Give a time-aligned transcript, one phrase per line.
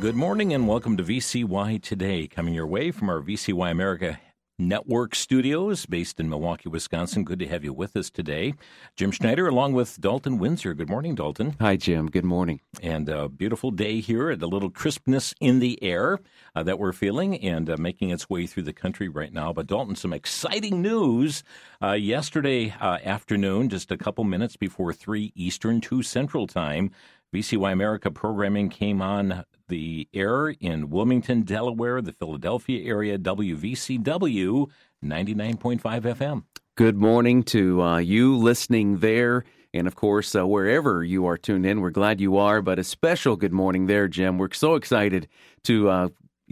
[0.00, 4.20] Good morning and welcome to VCY Today, coming your way from our VCY America
[4.56, 7.24] Network studios based in Milwaukee, Wisconsin.
[7.24, 8.54] Good to have you with us today.
[8.96, 10.74] Jim Schneider along with Dalton Windsor.
[10.74, 11.56] Good morning, Dalton.
[11.60, 12.08] Hi, Jim.
[12.08, 12.60] Good morning.
[12.80, 16.18] And a beautiful day here, and a little crispness in the air
[16.56, 19.52] uh, that we're feeling and uh, making its way through the country right now.
[19.52, 21.42] But, Dalton, some exciting news.
[21.80, 26.90] Uh, yesterday uh, afternoon, just a couple minutes before 3 Eastern, 2 Central Time,
[27.34, 34.66] VCY America programming came on the air in Wilmington, Delaware, the Philadelphia area, WVCW
[35.04, 36.44] 99.5 FM.
[36.74, 39.44] Good morning to uh, you listening there.
[39.74, 42.62] And of course, uh, wherever you are tuned in, we're glad you are.
[42.62, 44.38] But a special good morning there, Jim.
[44.38, 45.28] We're so excited
[45.64, 46.08] to uh,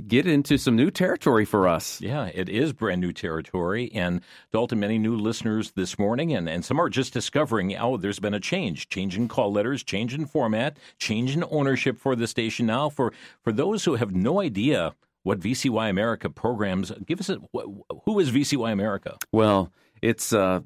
[0.06, 2.00] get into some new territory for us.
[2.00, 3.90] Yeah, it is brand new territory.
[3.94, 4.20] And
[4.52, 8.34] Dalton, many new listeners this morning, and, and some are just discovering, oh, there's been
[8.34, 12.66] a change, change in call letters, change in format, change in ownership for the station
[12.66, 12.88] now.
[12.88, 17.38] For, for those who have no idea what VCY America programs, give us a,
[18.04, 19.16] who is VCY America?
[19.32, 20.60] Well, it's uh,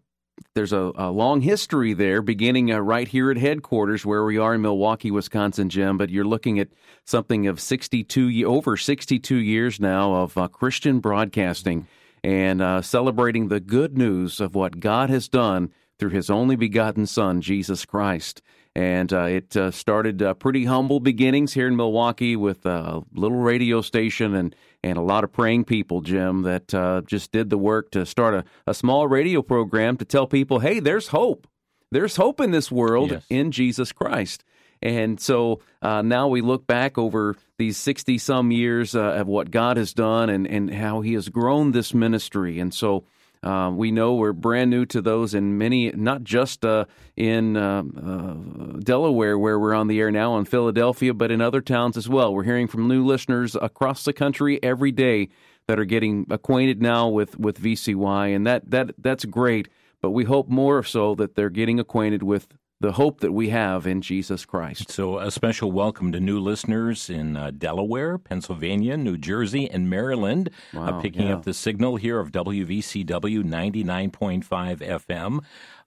[0.55, 4.55] there's a, a, long history there, beginning uh, right here at headquarters where we are
[4.55, 5.97] in Milwaukee, Wisconsin, Jim.
[5.97, 6.69] But you're looking at
[7.05, 11.86] something of 62 over 62 years now of uh, Christian broadcasting
[12.22, 17.06] and uh, celebrating the good news of what God has done through His only begotten
[17.06, 18.42] Son, Jesus Christ.
[18.76, 23.38] And uh, it uh, started uh, pretty humble beginnings here in Milwaukee with a little
[23.38, 24.54] radio station and,
[24.84, 28.34] and a lot of praying people, Jim, that uh, just did the work to start
[28.34, 31.48] a, a small radio program to tell people, hey, there's hope.
[31.91, 33.24] There's hope in this world yes.
[33.28, 34.44] in Jesus Christ.
[34.82, 39.50] And so uh, now we look back over these 60 some years uh, of what
[39.50, 42.60] God has done and, and how He has grown this ministry.
[42.60, 43.04] And so
[43.42, 46.84] uh, we know we're brand new to those in many, not just uh,
[47.16, 48.34] in uh, uh,
[48.80, 52.34] Delaware, where we're on the air now, in Philadelphia, but in other towns as well.
[52.34, 55.30] We're hearing from new listeners across the country every day
[55.66, 59.68] that are getting acquainted now with, with VCY, and that, that that's great.
[60.02, 62.48] But we hope more so that they're getting acquainted with
[62.80, 64.91] the hope that we have in Jesus Christ.
[64.91, 70.48] So, a special welcome to new listeners in uh, Delaware, Pennsylvania, New Jersey, and Maryland,
[70.74, 71.34] uh, wow, uh, picking yeah.
[71.34, 74.46] up the signal here of WVCW 99.5
[74.78, 75.40] FM.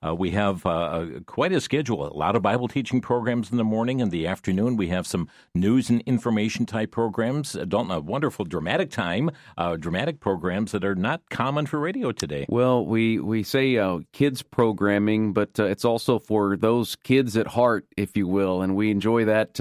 [0.06, 2.06] Uh, we have uh, quite a schedule.
[2.06, 4.76] A lot of Bible teaching programs in the morning and the afternoon.
[4.76, 7.56] We have some news and information type programs.
[7.56, 12.12] Uh, Dalton, a wonderful dramatic time, uh, dramatic programs that are not common for radio
[12.12, 12.46] today.
[12.50, 17.48] Well, we we say uh, kids programming, but uh, it's also for those kids at
[17.48, 19.60] heart, if you will, and we enjoy that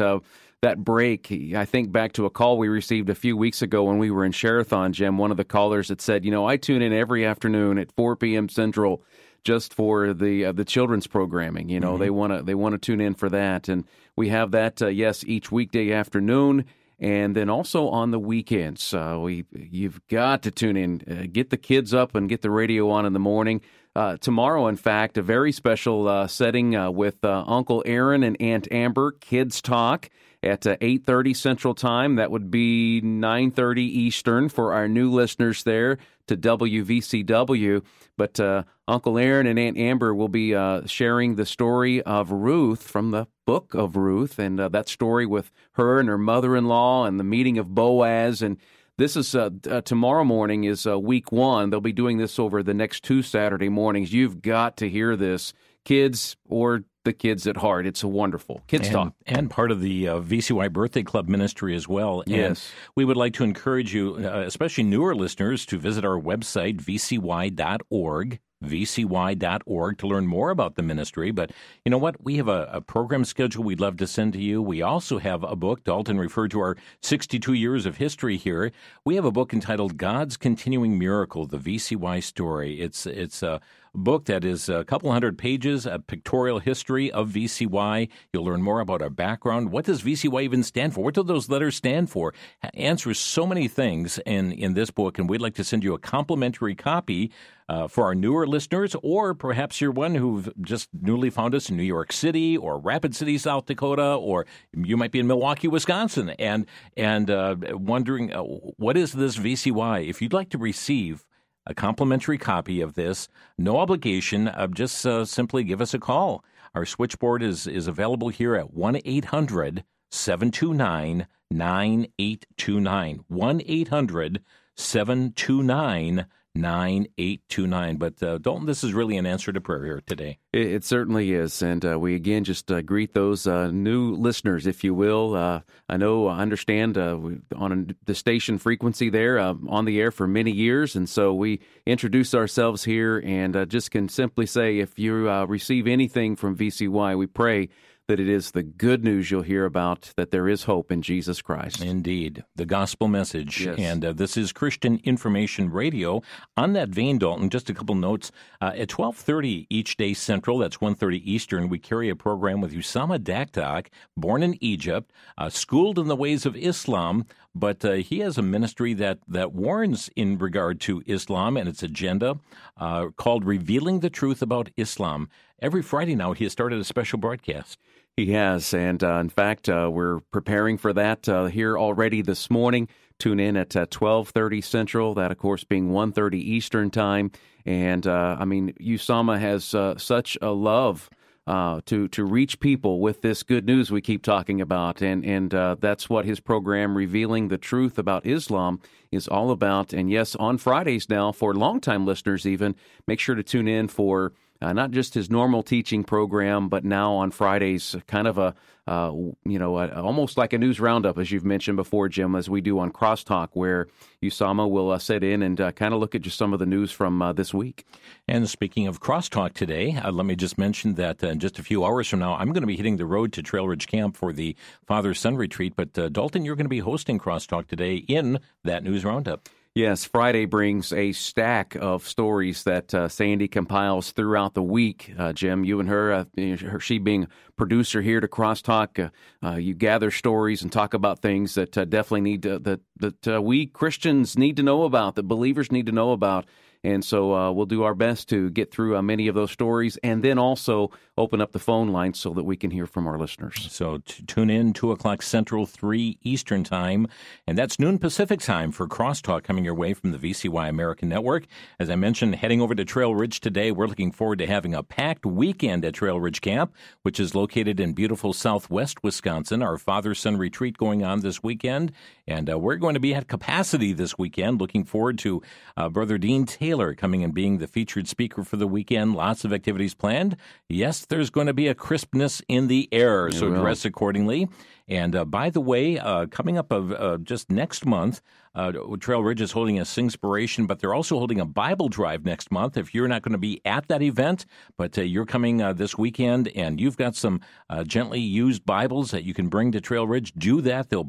[0.62, 1.32] that break.
[1.56, 4.24] I think back to a call we received a few weeks ago when we were
[4.24, 5.18] in Sherathon, Jim.
[5.18, 8.14] One of the callers had said, You know, I tune in every afternoon at 4
[8.14, 8.48] p.m.
[8.48, 9.02] Central
[9.44, 11.68] just for the uh, the children's programming.
[11.68, 12.02] You know, mm-hmm.
[12.02, 13.84] they want to they want to tune in for that, and
[14.16, 16.64] we have that uh, yes each weekday afternoon.
[16.98, 21.50] And then also on the weekends, uh, we you've got to tune in, uh, get
[21.50, 23.60] the kids up, and get the radio on in the morning.
[23.94, 29.12] Uh, tomorrow, in fact, a very special uh, setting with Uncle Aaron and Aunt Amber,
[29.12, 30.08] Kids Talk
[30.42, 32.16] at uh, 8.30 Central Time.
[32.16, 37.82] That would be 9.30 Eastern for our new listeners there to WVCW.
[38.16, 42.82] But uh, Uncle Aaron and Aunt Amber will be uh, sharing the story of Ruth
[42.82, 47.18] from the book of Ruth, and uh, that story with her and her mother-in-law and
[47.18, 48.42] the meeting of Boaz.
[48.42, 48.58] And
[48.98, 51.70] this is uh, uh, tomorrow morning is week one.
[51.70, 54.12] They'll be doing this over the next two Saturday mornings.
[54.12, 55.54] You've got to hear this,
[55.84, 57.86] kids or the kids at heart.
[57.86, 61.74] It's a wonderful kids and, talk, and part of the uh, VCY Birthday Club ministry
[61.74, 62.22] as well.
[62.26, 62.60] Yes, and
[62.96, 68.40] we would like to encourage you, uh, especially newer listeners, to visit our website vcy.org
[68.62, 71.30] vcy.org to learn more about the ministry.
[71.30, 71.50] But
[71.84, 72.22] you know what?
[72.22, 74.62] We have a, a, program schedule we'd love to send to you.
[74.62, 75.84] We also have a book.
[75.84, 78.72] Dalton referred to our 62 years of history here.
[79.04, 82.80] We have a book entitled God's Continuing Miracle, the VCY Story.
[82.80, 83.60] It's, it's a
[83.94, 88.08] book that is a couple hundred pages, a pictorial history of VCY.
[88.32, 89.70] You'll learn more about our background.
[89.70, 91.04] What does VCY even stand for?
[91.04, 92.32] What do those letters stand for?
[92.74, 95.98] Answers so many things in, in this book, and we'd like to send you a
[95.98, 97.30] complimentary copy
[97.68, 101.76] uh, for our newer listeners, or perhaps you're one who've just newly found us in
[101.76, 106.30] New York City or Rapid City, South Dakota, or you might be in Milwaukee, Wisconsin,
[106.30, 106.66] and
[106.96, 110.06] and uh, wondering uh, what is this VCY.
[110.06, 111.24] If you'd like to receive
[111.66, 113.28] a complimentary copy of this.
[113.58, 114.48] No obligation.
[114.48, 116.44] Uh, just uh, simply give us a call.
[116.74, 123.24] Our switchboard is, is available here at 1 800 729 9829.
[123.28, 124.42] 1 800
[124.76, 127.96] 729 9829.
[127.96, 130.38] But uh, Dalton, this is really an answer to prayer here today.
[130.52, 131.62] It, it certainly is.
[131.62, 135.34] And uh, we again just uh, greet those uh, new listeners, if you will.
[135.34, 137.18] Uh, I know, I understand uh,
[137.56, 140.94] on the station frequency there on the air for many years.
[140.94, 146.36] And so we introduce ourselves here and just can simply say if you receive anything
[146.36, 147.68] from VCY, we pray
[148.08, 151.40] that it is the good news you'll hear about that there is hope in Jesus
[151.40, 151.82] Christ.
[151.82, 153.64] Indeed, the gospel message.
[153.64, 153.78] Yes.
[153.78, 156.22] And uh, this is Christian Information Radio.
[156.56, 158.32] On that vein, Dalton, just a couple notes.
[158.60, 163.18] Uh, at 12:30 each day Central, that's 1:30 Eastern, we carry a program with Usama
[163.18, 168.38] Dakdok, born in Egypt, uh, schooled in the ways of Islam, but uh, he has
[168.38, 172.38] a ministry that that warns in regard to Islam and its agenda,
[172.76, 175.28] uh, called "Revealing the Truth About Islam."
[175.62, 177.78] Every Friday now, he has started a special broadcast.
[178.16, 182.50] He has, and uh, in fact, uh, we're preparing for that uh, here already this
[182.50, 182.88] morning.
[183.20, 185.14] Tune in at uh, twelve thirty Central.
[185.14, 187.30] That, of course, being 1.30 Eastern time.
[187.64, 191.08] And uh, I mean, Usama has uh, such a love.
[191.46, 196.10] to to reach people with this good news we keep talking about, and and that's
[196.10, 198.80] what his program, revealing the truth about Islam,
[199.12, 199.92] is all about.
[199.92, 202.74] And yes, on Fridays now for longtime listeners, even
[203.06, 204.32] make sure to tune in for
[204.62, 208.54] uh, not just his normal teaching program, but now on Fridays, kind of a
[208.86, 209.12] uh,
[209.44, 212.60] you know a, almost like a news roundup, as you've mentioned before, Jim, as we
[212.60, 213.86] do on Crosstalk, where
[214.22, 216.66] Usama will uh, sit in and uh, kind of look at just some of the
[216.66, 217.84] news from uh, this week.
[218.26, 221.84] And speaking of Crosstalk today, uh, let me just mention that in just a few
[221.84, 224.32] hours from now, I'm going to be hitting the road to Trail Ridge Camp for
[224.32, 224.56] the
[224.86, 225.74] Father Son retreat.
[225.76, 229.48] But Dalton, you're going to be hosting Crosstalk today in that news roundup.
[229.74, 235.14] Yes, Friday brings a stack of stories that uh, Sandy compiles throughout the week.
[235.18, 237.26] Uh, Jim, you and her, uh, her, she being
[237.56, 241.86] producer here to Crosstalk, uh, uh, you gather stories and talk about things that uh,
[241.86, 245.92] definitely need to, that that we Christians need to know about, that believers need to
[245.92, 246.44] know about.
[246.84, 250.36] And so we'll do our best to get through many of those stories and then
[250.36, 253.68] also open up the phone lines so that we can hear from our listeners.
[253.70, 257.06] So t- tune in 2 o'clock Central, 3 Eastern Time,
[257.46, 261.44] and that's noon Pacific Time for Crosstalk coming your way from the VCY American Network.
[261.78, 264.82] As I mentioned, heading over to Trail Ridge today, we're looking forward to having a
[264.82, 269.62] packed weekend at Trail Ridge Camp, which is located in beautiful southwest Wisconsin.
[269.62, 271.92] Our father son retreat going on this weekend,
[272.26, 274.60] and uh, we're going to be at capacity this weekend.
[274.60, 275.42] Looking forward to
[275.76, 279.14] uh, Brother Dean Taylor coming and being the featured speaker for the weekend.
[279.14, 280.36] Lots of activities planned.
[280.70, 284.48] Yes, there's going to be a crispness in the air, so dress accordingly.
[284.88, 288.20] And uh, by the way, uh, coming up of uh, just next month,
[288.54, 292.50] uh, Trail Ridge is holding a Singspiration, but they're also holding a Bible drive next
[292.50, 292.76] month.
[292.76, 294.44] If you're not going to be at that event,
[294.76, 297.40] but uh, you're coming uh, this weekend and you've got some
[297.86, 300.90] gently used Bibles that you can bring to Trail Ridge, do that.
[300.90, 301.06] They'll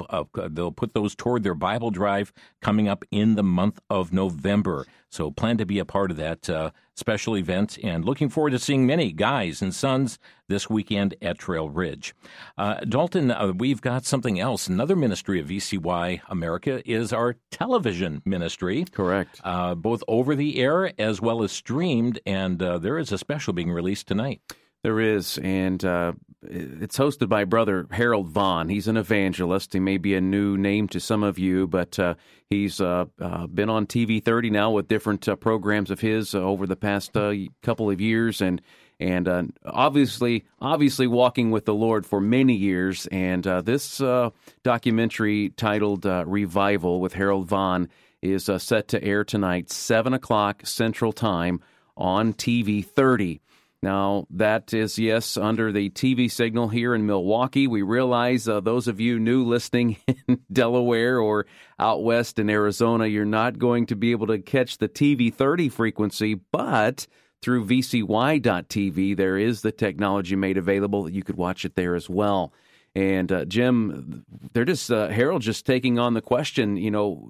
[0.50, 2.32] they'll put those toward their Bible drive
[2.62, 4.86] coming up in the month of November.
[5.10, 8.86] So plan to be a part of that special event and looking forward to seeing
[8.86, 10.18] many guys and sons
[10.48, 12.16] this weekend at Trail Ridge.
[12.88, 14.68] Dalton, we've got something else.
[14.68, 18.84] Another ministry of VCY America is our television ministry.
[18.92, 19.40] Correct.
[19.42, 23.54] Uh, both over the air as well as streamed, and uh, there is a special
[23.54, 24.42] being released tonight.
[24.84, 26.12] There is, and uh,
[26.42, 28.68] it's hosted by brother Harold Vaughn.
[28.68, 29.72] He's an evangelist.
[29.72, 32.16] He may be a new name to some of you, but uh,
[32.50, 36.40] he's uh, uh been on TV 30 now with different uh, programs of his uh,
[36.40, 37.14] over the past
[37.62, 38.62] couple of years, and
[39.00, 43.08] and uh, obviously, obviously walking with the Lord for many years.
[43.08, 44.30] And uh, this uh,
[44.64, 47.90] documentary titled "Revival" with Harold Vaughn
[48.22, 51.60] is set to air tonight, seven o'clock Central Time
[51.98, 53.42] on TV 30.
[53.84, 57.68] Now, that is, yes, under the TV signal here in Milwaukee.
[57.68, 59.98] We realize uh, those of you new listening
[60.28, 61.48] in Delaware or
[61.78, 65.68] out west in Arizona, you're not going to be able to catch the TV 30
[65.68, 67.08] frequency, but
[67.44, 72.54] through VCY.TV, there is the technology made available you could watch it there as well.
[72.96, 74.24] And uh, Jim,
[74.54, 76.78] they're just uh, Harold just taking on the question.
[76.78, 77.30] You know,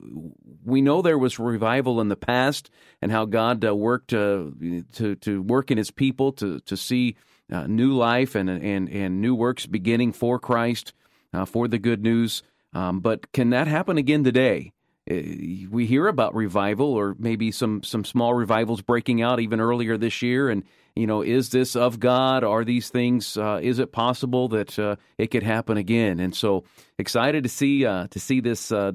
[0.63, 2.69] we know there was revival in the past,
[3.01, 4.45] and how God uh, worked uh,
[4.93, 7.15] to to work in His people to to see
[7.51, 10.93] uh, new life and and and new works beginning for Christ
[11.33, 12.43] uh, for the good news.
[12.73, 14.73] Um, but can that happen again today?
[15.05, 20.21] We hear about revival, or maybe some some small revivals breaking out even earlier this
[20.21, 20.63] year, and
[20.95, 22.43] you know, is this of God?
[22.43, 23.35] Are these things?
[23.35, 26.19] Uh, is it possible that uh, it could happen again?
[26.19, 26.63] And so
[26.97, 28.93] excited to see uh, to see this uh,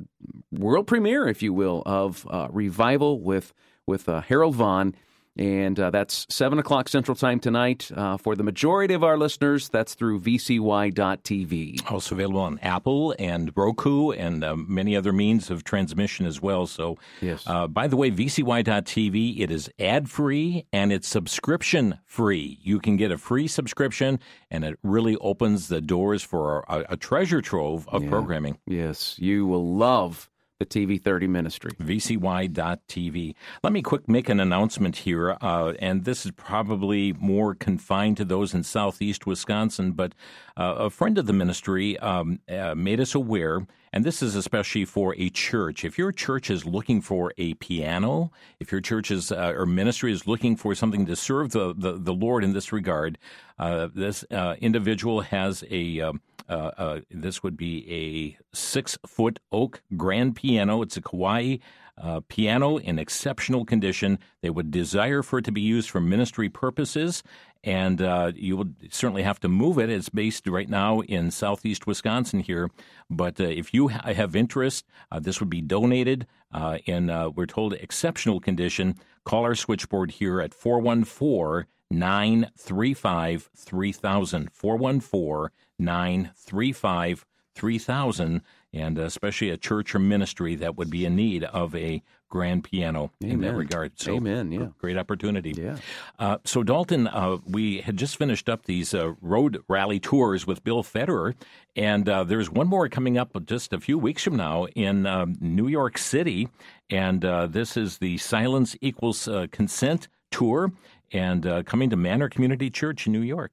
[0.50, 3.53] world premiere, if you will, of uh, revival with
[3.87, 4.95] with uh, Harold Vaughn.
[5.38, 7.90] And uh, that's 7 o'clock Central Time tonight.
[7.95, 11.90] Uh, for the majority of our listeners, that's through vcy.tv.
[11.90, 16.66] Also available on Apple and Roku and uh, many other means of transmission as well.
[16.66, 17.45] So, yes.
[17.47, 22.59] Uh, by the way, vcy.tv, it is ad free and it's subscription free.
[22.62, 24.18] You can get a free subscription,
[24.50, 28.09] and it really opens the doors for a, a treasure trove of Yeah.
[28.11, 28.59] programming.
[28.66, 30.28] Yes, you will love
[30.59, 31.71] the TV 30 ministry.
[31.81, 33.35] vcy.tv.
[33.62, 38.25] Let me quick make an announcement here, uh, and this is probably more confined to
[38.25, 40.15] those in southeast Wisconsin, but
[40.57, 44.85] uh, a friend of the ministry um, uh, made us aware, and this is especially
[44.85, 45.85] for a church.
[45.85, 50.12] If your church is looking for a piano, if your church is, uh, or ministry
[50.12, 53.17] is looking for something to serve the, the, the Lord in this regard,
[53.61, 59.38] uh, this uh, individual has a um, uh, uh, this would be a six foot
[59.52, 60.83] oak grand piano.
[60.83, 61.61] It's a Kawai
[62.00, 64.19] uh, piano in exceptional condition.
[64.43, 67.23] They would desire for it to be used for ministry purposes,
[67.64, 69.90] and uh, you would certainly have to move it.
[69.90, 72.71] It's based right now in southeast Wisconsin here,
[73.11, 77.47] but uh, if you ha- have interest, uh, this would be donated uh, in, we're
[77.47, 78.97] told, exceptional condition.
[79.25, 84.52] Call our switchboard here at 414 935 3000.
[84.52, 88.42] 414 935 3000.
[88.73, 93.11] And especially a church or ministry that would be in need of a grand piano
[93.20, 93.99] in that regard.
[93.99, 94.68] So, Amen, yeah.
[94.78, 95.54] Great opportunity.
[95.56, 95.76] Yeah.
[96.18, 100.62] Uh, so, Dalton, uh, we had just finished up these uh, road rally tours with
[100.64, 101.35] Bill Federer,
[101.76, 105.37] and uh, there's one more coming up just a few weeks from now in um,
[105.40, 106.49] New York City,
[106.90, 110.73] and uh, this is the Silence Equals uh, Consent tour,
[111.12, 113.52] and uh, coming to Manor Community Church in New York.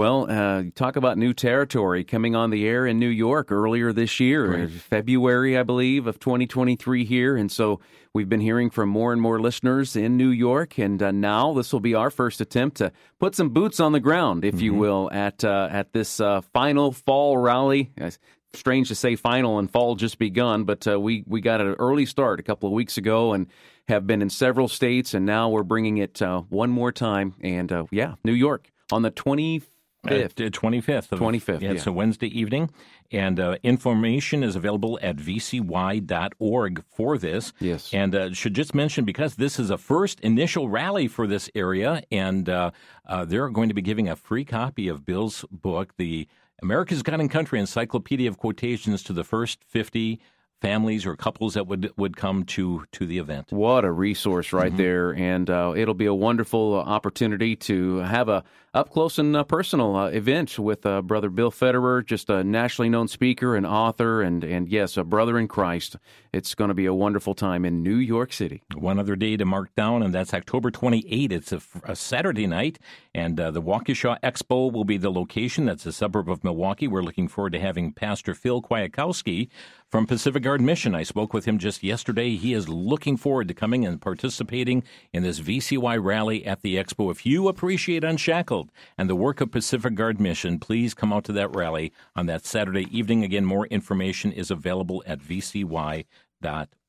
[0.00, 4.18] Well, uh, talk about new territory coming on the air in New York earlier this
[4.18, 4.66] year.
[4.66, 7.36] February, I believe, of 2023 here.
[7.36, 7.80] And so
[8.14, 10.78] we've been hearing from more and more listeners in New York.
[10.78, 14.00] And uh, now this will be our first attempt to put some boots on the
[14.00, 17.90] ground, if you will, at, uh, at this uh, final fall rally.
[17.98, 18.18] It's
[18.54, 22.06] strange to say final and fall just begun, but uh, we, we got an early
[22.06, 23.48] start a couple of weeks ago and
[23.86, 25.12] have been in several states.
[25.12, 27.34] And now we're bringing it uh, one more time.
[27.42, 29.66] And uh, yeah, New York on the 25th.
[30.06, 31.12] At, uh, 25th.
[31.12, 31.90] Of, 25th, Yeah, it's yeah.
[31.90, 32.70] a Wednesday evening.
[33.12, 37.52] And uh, information is available at vcy.org for this.
[37.60, 37.92] Yes.
[37.92, 42.02] And uh, should just mention because this is a first initial rally for this area,
[42.10, 42.70] and uh,
[43.06, 46.28] uh, they're going to be giving a free copy of Bill's book, the
[46.62, 50.20] America's God and Country Encyclopedia of Quotations, to the first 50
[50.60, 53.50] families or couples that would would come to to the event.
[53.50, 55.12] What a resource right there.
[55.12, 59.42] And uh, it'll be a wonderful uh, opportunity to have a up close and uh,
[59.42, 64.22] personal uh, event with uh, Brother Bill Federer, just a nationally known speaker and author,
[64.22, 65.96] and, and yes, a brother in Christ.
[66.32, 68.62] It's going to be a wonderful time in New York City.
[68.76, 71.32] One other day to mark down, and that's October 28th.
[71.32, 72.78] It's a, a Saturday night,
[73.12, 75.64] and uh, the Waukesha Expo will be the location.
[75.64, 76.86] That's a suburb of Milwaukee.
[76.86, 79.48] We're looking forward to having Pastor Phil Kwiatkowski
[79.88, 80.94] from Pacific Garden Mission.
[80.94, 82.36] I spoke with him just yesterday.
[82.36, 87.10] He is looking forward to coming and participating in this VCY rally at the Expo.
[87.10, 88.59] If you appreciate Unshackled
[88.98, 92.44] and the work of Pacific Garden Mission, please come out to that rally on that
[92.44, 93.24] Saturday evening.
[93.24, 96.06] Again, more information is available at vcy.org.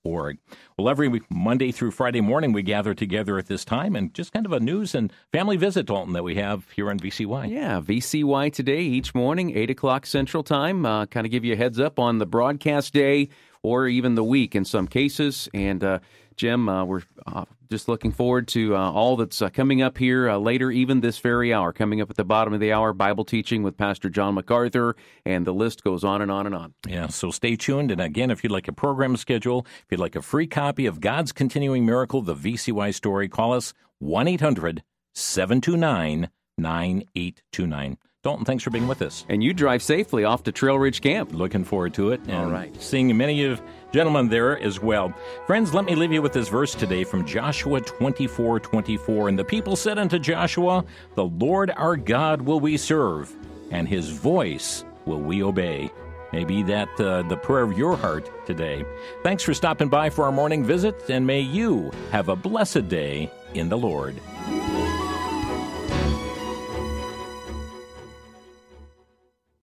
[0.03, 4.45] Well, every Monday through Friday morning, we gather together at this time and just kind
[4.45, 7.49] of a news and family visit, Dalton, that we have here on VCY.
[7.49, 10.85] Yeah, VCY today, each morning, 8 o'clock Central Time.
[10.85, 13.29] Uh, kind of give you a heads up on the broadcast day
[13.63, 15.47] or even the week in some cases.
[15.53, 15.99] And uh,
[16.35, 20.29] Jim, uh, we're uh, just looking forward to uh, all that's uh, coming up here
[20.29, 21.71] uh, later, even this very hour.
[21.71, 25.47] Coming up at the bottom of the hour, Bible teaching with Pastor John MacArthur, and
[25.47, 26.73] the list goes on and on and on.
[26.85, 27.89] Yeah, so stay tuned.
[27.89, 30.99] And again, if you'd like a program schedule, if you'd like a free copy of
[30.99, 34.83] God's Continuing Miracle, the VCY story, call us 1 800
[35.15, 37.97] 729 9829.
[38.23, 39.25] Dalton, thanks for being with us.
[39.29, 41.33] And you drive safely off to Trail Ridge Camp.
[41.33, 42.21] Looking forward to it.
[42.27, 42.79] And All right.
[42.79, 43.59] Seeing many of
[43.91, 45.11] gentlemen there as well.
[45.47, 49.29] Friends, let me leave you with this verse today from Joshua 24 24.
[49.29, 50.85] And the people said unto Joshua,
[51.15, 53.33] The Lord our God will we serve,
[53.71, 55.89] and his voice will we obey.
[56.31, 58.85] May be that uh, the prayer of your heart today.
[59.23, 63.31] Thanks for stopping by for our morning visit, and may you have a blessed day
[63.55, 64.15] in the Lord.